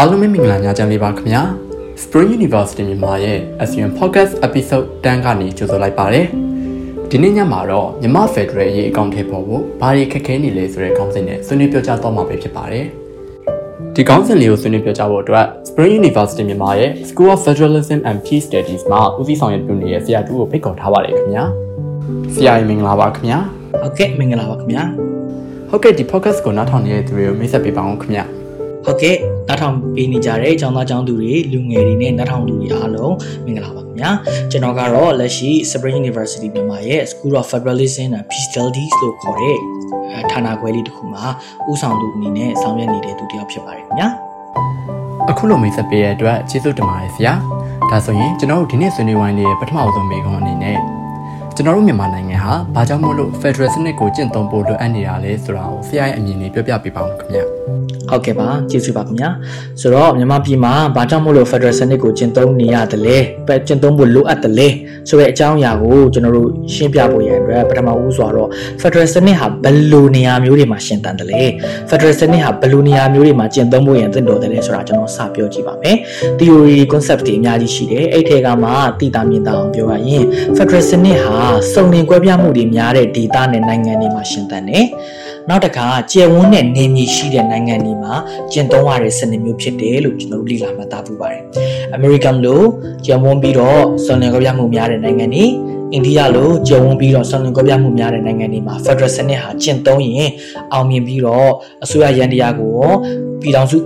[0.00, 1.42] အားလုံးပဲမင်္ဂလာညချမ်းလေးပါခင်ဗျာ
[2.02, 6.26] Spring University မြန်မာရဲ့ ASEAN Podcast Episode 10ကနေကြိုဆိုလိုက်ပါတယ်
[7.10, 12.86] ဒီနေ့ညမှာတော့မြန်မာ Federal ရေးအကောင့်ထဲပေါ်ဖို့ဘာတွေခက်ခဲနေလဲဆိုတဲ့ခေါင်းစဉ်နဲ့ဆွေးနွေးပြောကြားတော့မှာပဲဖြစ်ပါတယ်
[13.94, 21.44] ဒီခေါင်းစဉ်လေးကိုဆွေးနွေးပြောကြားဖို့အတွက် Spring University မြန်မာရဲ့ School of Federalism and Peace Studies မှာဦးစီးဆောင်ရွက်ပြုနေတဲ့ဆရာတူကိုဖိတ်ခေါ်ထားပါတယ်ခင်ဗျာ
[22.34, 23.38] ဆရာမင်္ဂလာပါခင်ဗျာ
[23.80, 24.82] ဟုတ်ကဲ့မင်္ဂလာပါခင်ဗျာ
[25.70, 28.37] ဟုတ်ကဲ့ဒီ podcast ကိုနားထောင်နေတဲ့သူတွေကိုမိတ်ဆက်ပေးပါအောင်ခင်ဗျာ
[28.84, 29.16] ဟုတ်ကဲ့
[29.48, 33.14] နားထောင်ပေးနေကြတဲ့ကျောင်းသားကျောင်းသူတွေလူငယ်တွေနဲ့နားထောင်သူတွေအားလုံး
[33.44, 34.10] မင်္ဂလာပါခင်ဗျာ
[34.50, 39.58] ကျွန်တော်ကတော့လက်ရှိ Spring University မြန်မာရဲ့ School of Federalism and Peace Studies လို့ခေါ်တဲ့
[40.30, 41.24] ဌာနခွဲလေးတစ်ခုမှာ
[41.70, 44.08] ဦးဆောင်သူအနေနဲ့ဆောင်ရွက်နေတဲ့သူတစ်ယောက်ဖြစ်ပါတယ်ခင်ဗျာ
[45.30, 47.32] အခုလိုမိတ်ဆက်ပေးရတဲ့အတွက်ကျေးဇူးတင်ပါတယ်ဆရာ
[47.90, 50.78] ဒါဆိုရင်ကျွန်တော်တို့ဒီနေ့ဆွေးနွေးဝိုင်းလေးရဲ့ပထမဆုံးမိကုံအနေနဲ့
[51.54, 57.57] ကျွန်တော်တို့မြန်မာနိုင်ငံဟာဘာကြောင့်မို့လို့ Federal စနစ်ကိုကျင့်သုံးဖို့လိုအပ်နေတာလဲဆိုတာကိုဆရာရဲ့အမြင်လေးပြောပြပေးပါဦးခင်ဗျာ
[58.10, 59.30] ဟုတ်ကဲ့ပါကျေးဇူးပါခင်ဗျာ
[59.80, 63.18] ဆိုတော့မြန်မာပြည်မှာဘာကြောင့်မို့လို့ Federal စနစ်ကိုကျင့်သုံးနေရတယ်လဲ
[63.66, 64.68] ကျင့်သုံးဖို့လိုအပ်တယ်လဲ
[65.08, 68.48] ဆိုတဲ့အကြောင်းအရာကိုကျွန်တော်တို့ရှင်းပြဖို့ရန်အတွက်ပထမဦးစွာတော့
[68.80, 71.42] Federal စနစ်ဟာဘယ်လိုနေရာမျိုးတွေမှာရှင်းတန်တယ်လဲ
[71.90, 75.96] Federal စနစ်ဟာဘယ်လိုနေရာမျိုးတွေမှာကျင့်သုံးဖို့ရန်သင့်တော်တယ်လဲဆိုတာကျွန်တော်စပြောကြည့်ပါမယ်
[76.38, 80.24] theory concept တွေအများကြီးရှိတယ်အဲ့ထဲကမှသိတာမြင်တာအောင်ပြောရရင်
[80.56, 81.38] Federal စနစ်ဟာ
[81.72, 84.86] စုံလင်ကွဲပြားမှုတွေများတဲ့ဒေသနဲ့နိုင်ငံတွေမှာရှင်းတန်တယ်
[85.48, 88.14] နောက်တစ်ခါကျယ်ဝန်းတဲ့နေမြေရှိတဲ့နိုင်ငံတွေမှာ
[88.52, 91.42] ကျင့်သုံးရတဲ့စနစ်မျိုးဖြစ်တယ်လို့ကျွန်တော်တို့လေ့လာမှတ်သားပူပါတယ်။
[91.96, 92.66] American လို့
[93.06, 95.44] ကျယ်ဝန်းပြီးတော့ဆွန်လင်ကွဲပြားမှုများတဲ့နိုင်ငံတွေ
[95.92, 100.30] အိန္ဒိယလိုကျယ်ဝန်းပြီးတော့ဆွန်လင်ကွဲပြားမှုများတဲ့နိုင်ငံတွေမှာ Federal စနစ်ဟာကျင့်သုံးရင်
[100.72, 101.50] အောင်မြင်ပြီးတော့
[101.84, 102.76] အစိုးရရန်တရားကို
[103.40, 103.76] ပြည်ထောင်စု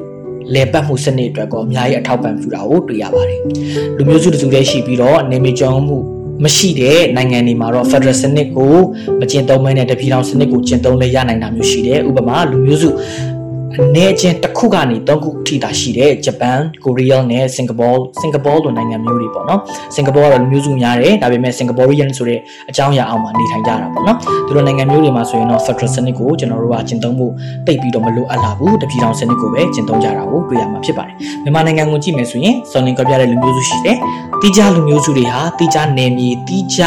[0.54, 3.40] လေပတ်မှုစနစ်အတွက်ကောအများကြီးအထောက်ပံ့ပြုတာကိုတွေ့ရပါတယ်။
[3.96, 5.98] လူမျိုးစုတစုတည်းရှိပြီးတော့နေမြေကျောင်းမှု
[6.44, 8.76] မရှိတဲ့နိုင်ငံတွေမှာတော့ Federal စနစ်ကို
[9.20, 12.90] မကျင့်သုံးမဲနဲ့တပြည်ထောင်စနစ်ကိုကျင့်သုံးလဲရနိုင်တာမျိုးရှိတယ်ဥပမာလူမျိုးစု
[13.80, 17.88] အနေချင်းတစ်ခုကနေသုံးခုအထိတာရှိတဲ့ဂျပန်ကိုရီးယားနဲ့စင်ကာပူ
[18.20, 19.60] စင်ကာပူလိုနိုင်ငံမျိုးတွေပေါ့နော်
[19.94, 22.38] စင်ကာပူကတော့လူမျိုးစုများတယ်ဒါပေမဲ့စင်ကာပူရီယန်ဆိုတဲ့
[22.70, 27.32] အကြောင်းအရာအောက်မှာနေထိုင်ကြတာပေါ့နော်သူတို့နိုင်ငံမျိုးတွေမှာဆိုရင်တော့ Federal စနစ်ကိုကျွန်တော်တို့ကကျင့်သုံးဖို့
[27.66, 33.96] တိတ်ပြီးတော့မလိုအပ်လာဘူးတပြည်ထောင်စနစ်ကိုပဲကျင့်သုံးကြတာကိုတွေ့ရမှာဖြစ်ပါတယ်မြန်မာနိုင်ငံကိုကြည့်မယ်ဆိုရင်စော်လင်ကပြတဲ့လူမျိုးစုရှိတယ်
[34.42, 36.80] တိကျလူမျိုးစုတွေဟာတိကျနယ်မြေတိကျ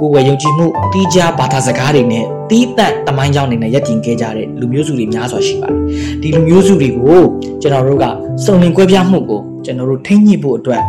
[0.00, 5.80] ကိုယ်ဝယ်ယုံကြည်မှုတီးခြားဘာသာစကားတွေနဲ့တီးသက်တမိုင်းကြောင်းနေနဲ့ရည်တည်ခဲ့ကြတဲ့လူမျိုးစုတွေများစွာရှိပါတယ်။
[6.22, 7.20] ဒီလူမျိုးစုတွေကို
[7.62, 8.04] ကျွန်တော်တို့က
[8.44, 10.82] စုံလင်ကွဲပြားမှုကိုကျွန်တော်တို့ထိန်းညှိဖို့အတွက်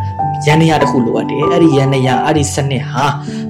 [0.45, 3.05] ရန်နေရတစ်ခုလိုအပ်တယ်။အဲ့ဒီရန်နေရအဲ့ဒီစနစ်ဟာ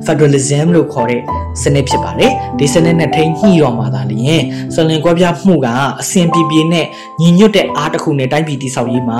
[0.05, 1.21] federalism လို့ခေါ်တဲ့
[1.61, 4.43] စနစ်ဖြစ်ပါတယ်။ဒီစနစ်နဲ့ထိန်းညှိတော့မှသာလျှင်
[4.75, 5.67] စုံလင်ကွဲပြားမှုက
[6.01, 6.85] အစဉ်ပြေပြေနဲ့
[7.21, 9.19] ညီညွတ်တဲ့အားတစ်ခုနဲ့တိုင်းပြည်တည်ဆောက်ရေးမှာ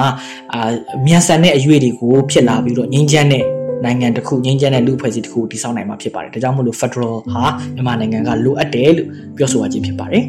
[0.54, 0.70] အာ
[1.06, 3.44] မြန်ဆန်တဲ့အရွေတွေကိုဖြစ်လာပြီးတော့ငြိမ်းချမ်းတဲ့
[3.86, 7.46] နိုင်ငံတစ်ခုငြိမ်းချမ်းတဲ့လူ့ဖွဲ့စည်းတစ်ခုတည်ဆောက်နိုင်မှာဖြစ်ပါတယ်ဒါကြောင့်မို့လို့ Federal ဟာ
[7.76, 9.08] မြန်မာနိုင်ငံကလိုအပ်တယ်လို့
[9.38, 10.24] ပြောဆိုရခြင်းဖြစ်ပါတယ်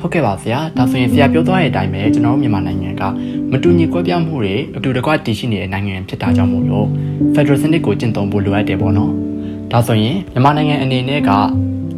[0.00, 3.02] ဟုတ်ကဲ့ပါဆရာဒါဆိုရင်ဆရာပြောသွားတဲ့အတိုင်းပဲကျွန်တော်တို့မြန်မာနိုင်ငံက
[3.52, 6.86] မတူညီကွဲပြားမှုတွေအတူတကွတည်ရှိနေတဲ့နိုင်ငံဖြစ်တာကြောင့်မို့လို့
[7.34, 9.12] Federal စနစ်ကိုကျင့်သုံးဖို့လိုအပ်တယ်ပေါ့နော်
[9.72, 11.30] ဒါဆိုရင်မြန်မာနိုင်ငံအနေနဲ့က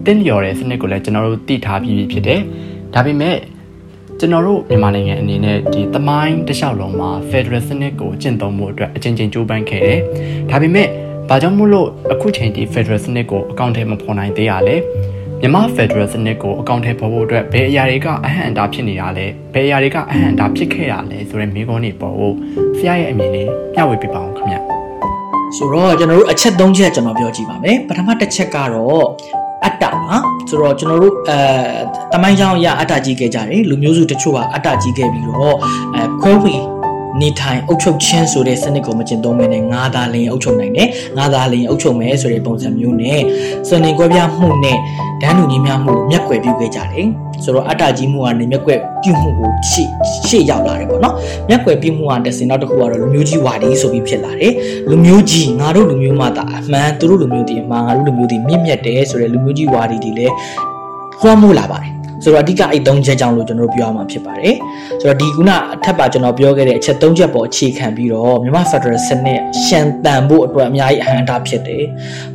[0.07, 2.41] တင်းလျော်တဲ့စနစ်ကိုလည်းကျွန်တော်တို့တည်ထားပြီးဖြစ်တယ်
[2.95, 3.35] ဒါပေမဲ့
[4.23, 10.01] ကျွန်တော်တို့မြန်မာနိုင်ငံအနေနဲ့ဒီသမိုင်းတစ်လျှောက်လုံးမှာ Federal စနစ်ကိုကျင့်သုံးမှုအတွက်အချင်းချင်းကြိုးပမ်းခဲ့တယ်။
[10.51, 10.89] ဒါပေမဲ့
[11.29, 14.77] ဘာကြောင့်မို့လို့အခုချိန်ဒီ Federal စနစ်ကိုအကောင့်ထဲမဖော်နိုင်သေးရလဲ။
[15.41, 22.35] မြန်မာ Federal စနစ်ကိုအကောင့်ထဲပေါ်ဖို့အတွက်ဘယ်အရာတွေကအဟန့်အတားဖြစ်နေတာလဲ။ဘယ်အရာတွေကအဟန့်အတားဖြစ်ခဲ့ရလဲဆိုတဲ့မိကုန်းတွေပေါ်ဖို့
[22.79, 24.57] ဆရာရဲ့အမြင်လေးမျှဝေပေးပါအောင်ခင်ဗျ။
[25.57, 29.07] ဆိုတော့ကျွန်တော်တို့အချက်၃ချက်ကျွန်တော်ပြောကြည့်ပါမယ်။ပထမတစ်ချက်ကတော့
[29.65, 30.17] အတ္တပါ
[30.49, 31.39] ဆိုတော့ကျွန်တော်တို့အဲ
[32.13, 35.57] တမိုင်းကြောင်းအရအတ္တကြီးခဲ့ကြတယ်လူမျိုးစုတချို့ကအတ္တကြီးခဲ့ပြီးတော့
[35.95, 36.55] အဲခွဲဝေ
[37.21, 43.21] နေထိုင်အုပ်ချုပ်ခြင်းဆိုတဲ့စနစ်ကိုမကျင့်သုံးမနဲ့ငါးသားလင်းအုပ်ချုပ်နိုင်တယ်ငါးသားလင်းအုပ်ချုပ်မယ်ဆိုတဲ့ပုံစံမျိုးနဲ့
[43.69, 44.79] စနေကွဲပြားမှုနဲ့
[45.23, 47.09] ဒန်းလူညီမျှမှုမျက်ကွယ်ပြုခဲ့ကြတယ်
[47.45, 49.89] ဆိုတော့အတ္တကြီးမှုကနေမျက်ကွယ်ပြုမှုကိုရှေ့
[50.27, 51.15] ရှေ့ရောက်လာတယ်ပေါ့နော်
[51.49, 54.53] မျက်ကွယ်ပြုမှုကတစင်နောက်တစ်ခုကတော့လူမျိုးကြီးဝါဒီဆိုပြီးဖြစ်လာတယ်
[54.91, 60.35] လူမျိုးကြီးငါတို့လူမျိုးမှသာအမှန်သူတို့လူမျိုးဒီအမှန်ငါတို့လူမျိုးဒီမြင့်မြတ်တယ်ဆိုတဲ့လူမျိုးကြီးဝါဒီဒီလည်း
[61.21, 64.55] လွှမ်းမိုးလာပါတယ် ဆိုတော့အဓိကအဲ့၃ချက်ကြောင့်လို့ကျွန်တော်တို့ပြောရမှာဖြစ်ပါတယ်
[65.01, 71.85] ဆိုတော့ဒီခုနအထက်ပါကျွန်တော်ပြောခဲ့တဲ့အချက်၃ချက်ပေါ်အခြေခံပြီးတော့မြန်မာ Federal စနစ်ရှင်တန်ဖို့အတွက်အများကြီးအဟန့်အတားဖြစ်တယ်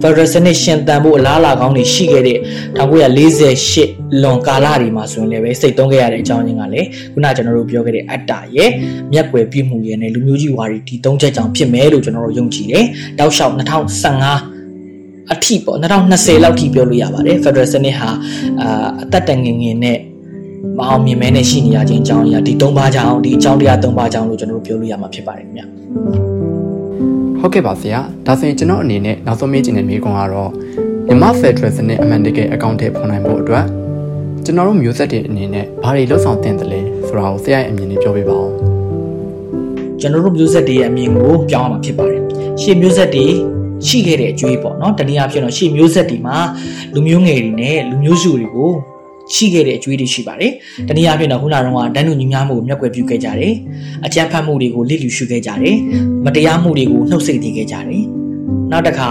[0.02, 2.40] Federal စနစ်ရှင်တန်ဖို့အလားအလာကောင်းတွေရှိခဲ့တဲ့
[2.80, 8.70] 1948လွန်ကာလတွေမှာဆိုရင်လည်းပဲစိတ်သုံးခဲ့ရတဲ့အကြောင်းရင်းကလည်းခုနကျွန်တော်တို့ပြောခဲ့တဲ့အတ္တရဲ့
[9.14, 12.86] မျက်ွယ်ပြမှုရဲ့နဲ့လူမျိုးကြီးဝါဒီဒီ၃ချက်ကြောင့်ဖြစ်မယ်လို့ကျွန်တော်တို့ယုံကြည်တယ်
[13.20, 14.55] တောက်လျှောက်2015
[15.34, 18.10] အထိပေါ့2020လောက်ထိပြောလို့ရပါတယ် Federal စနစ်ဟာ
[18.62, 19.98] အာအသက်တန်ငင်ငင်နဲ့
[20.78, 25.62] မအောင်မြင်မဲနဲ့ရှိနေရခြင်းအကြောင်းအရာဒီ၃ပါးကြောင့်ဒီအကြောင်းတရား၃ပါးကြောင့်လို့ကျွန်တော်တို့ပြောလို့ရမှာဖြစ်ပါတယ်ခင်ဗျ
[27.40, 30.52] ဟုတ်ကဲ့ပါဆရာဒါဆိုရင်ကျွန်တော်အနေနဲ့နောက်ဆုံးမေးချင်တဲ့မေးခွန်းကတော့
[31.08, 33.66] မြန်မာ Federal စနစ်အမှန်တကယ်အကောင့်ထဲပေါ်နိုင်ဖို့အတွက်
[34.46, 38.52] ကျွန်တော်တို့မျိုးဆက်တွေအနေနဲ့ဘာတွေလှုပ်ဆောင်သင့်တယ်လဲဆိုတာကိုဆရာရဲ့အမြင်လေးပြောပြပါဦး
[40.00, 42.22] ကျွန်တော်တို့မျိုးဆက်တွေရဲ့အမြင်ကိုပြောင်းအောင်ဖြစ်ပါတယ်
[42.62, 43.26] ရှေ့မျိုးဆက်တွေ
[43.88, 46.38] ရှိခဲ့တဲ့အကျွေးပေါ့နော်တနည်းအားဖြင့်တော့ရှေ့မျိုးဆက်တွေမှာ
[46.94, 48.72] လူမျိုးငယ်တွေနဲ့လူမျိုးစုတွေကို
[49.34, 50.52] ရှိခဲ့တဲ့အကျွေးတွေရှိပါတယ်။
[50.88, 53.54] တနည်းအားဖြင့်တော့ခုနကတော့ဒန်းနူညီများမှုကိုမျက်ကွယ်ပြုခဲ့ကြတယ်။
[54.06, 55.76] အကြမ်းဖက်မှုတွေကိုလစ်လျူရှုခဲ့ကြတယ်။
[56.26, 58.04] မတရားမှုတွေကိုနှုတ်ဆက်နေခဲ့ကြတယ်။
[58.72, 59.10] နောက်တစ်ခါ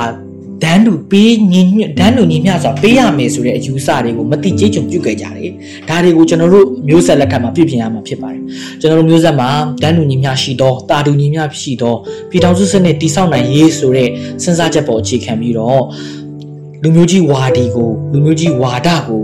[0.62, 1.62] ဒန်းတူပေးညီ
[1.98, 5.52] ဒန်းတူညီမျှစွာပေးရမယ်ဆိုတဲ့အယူဆတွေကိုမတိကျကြုံပြုခဲ့ကြတယ်။
[5.88, 8.42] ဒါတွေကိုကျွန်တော်တို့မျိုးဆက်လက်ထက်မှာပြည့်ပြင်ရမှာဖြစ်ပါတယ်။
[8.80, 9.48] ကျွန်တော်တို့မျိုးဆက်မှာ
[9.82, 11.94] ဒန်းတူညီမျှရှိသောတာတူညီမျှရှိသော
[12.30, 14.08] ပြည်ထောင်စုစနစ်တည်ဆောက်နိုင်ရေးဆိုတဲ့
[14.42, 15.82] စဉ်းစားချက်ပေါ်အခြေခံပြီးတော့
[16.82, 19.22] လူမျိုးကြီးဝါဒီကိုလူမျိုးကြီးဝါဒကို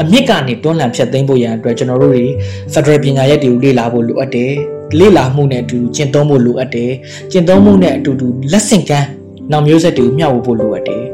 [0.00, 2.24] အမြင့်ကနေတွန်းလှန်ဖြတ်သိမ်းဖို့ရန်အတွက်ကျွန်တော်တို့တွေ
[2.72, 4.52] Federal ပညာရပ်တွေကိုလေ့လာဖို့လိုအပ်တယ်
[4.98, 6.92] လေ့လာမှုနဲ့အတူတူကျင့်သုံးဖို့လိုအပ်တယ်
[7.32, 9.06] ကျင့်သုံးမှုနဲ့အတူတူလက်ဆင့်ကမ်း
[9.52, 11.04] နောက်မျိုးဆက်တွေကိုမျှဝေဖို့လိုအပ်တယ်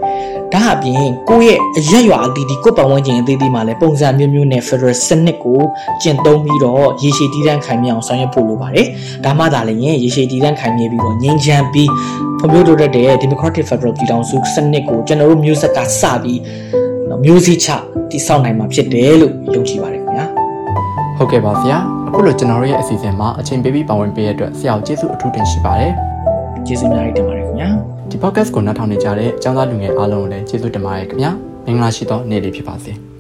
[0.54, 5.60] ဒါအပြင်ကိုယ့်ရဲ့အရက်ရွာအသီးသီးကိုယ့်ပတ်ဝန်းကျင်အသီးသီးမှာလည်းပုံစံမျိုးမျိုးနဲ့ Federal စနစ်ကို
[6.02, 8.86] ကျင့်သုံးပြီးတော့ရေရှည်တည်တံ့ခိုင်မြဲအောင်ဆောင်ရွက်ဖို့လိုပါတယ်
[9.24, 11.90] ဒါမှသာလျှင်ရေရှည်တည်တံ့ခိုင်မြဲပြီးတော့ငြိမ်းချမ်းပြီး
[12.38, 16.40] ဖွံ့ဖြိုးတိုးတက်တဲ့ Democratic Federal ပြည်ထောင်စုစနစ်ကိုကျွန်တော်တို့မျိုးဆက်ကစပြီး
[17.24, 17.68] မျိုးစိချ
[18.10, 20.26] တည်ဆောက်နိုင်မှာဖြစ်တယ်လို့ယုံကြည်ပါတယ်ခင်ဗျာ
[21.16, 25.92] ဟုတ်ကဲ့ပါဆရာအခုလိုကျွန်တော်တို့ရဲ့အစီအစဉ်မှာအချိန်ပေးပြီးပါဝင်ပေးရတဲ့အတွက်ဆရာကိုကျေးဇူးအထူးတင်ရှိပါတယ်
[26.66, 31.30] ကျေးဇူးများတင်ပါတယ်ခင်ဗျာ ဒီ podcast ကိုနားထောင်နေကြတဲ့အကြောင်းသားလူငယ်အားလုံးကိုလည်းကျေးဇူးတင်ပါတယ်ခင်ဗျာ
[31.66, 33.11] မင်္ဂလာရှိသောနေ့လေးဖြစ်ပါစေ